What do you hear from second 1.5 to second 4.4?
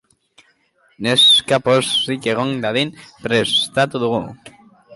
pozik egon dadin prestatu dugu.